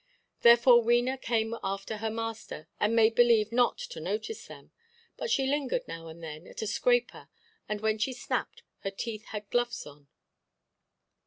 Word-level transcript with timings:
Therefore 0.41 0.83
Wena 0.83 1.15
came 1.15 1.53
after 1.63 1.97
her 1.97 2.09
master, 2.09 2.67
and 2.79 2.95
made 2.95 3.13
believe 3.13 3.51
not 3.51 3.77
to 3.77 3.99
notice 3.99 4.47
them, 4.47 4.71
but 5.15 5.29
she 5.29 5.45
lingered 5.45 5.87
now 5.87 6.07
and 6.07 6.23
then 6.23 6.47
at 6.47 6.63
a 6.63 6.65
scraper, 6.65 7.29
and, 7.69 7.81
when 7.81 7.99
she 7.99 8.11
snapped, 8.13 8.63
her 8.79 8.89
teeth 8.89 9.25
had 9.25 9.47
gloves 9.51 9.85
on. 9.85 10.07